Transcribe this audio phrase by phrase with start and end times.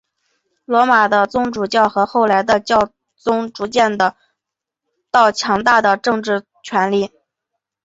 [0.65, 4.15] 罗马的宗主教和后来的教宗逐渐得
[5.11, 7.11] 到强大的政治权力。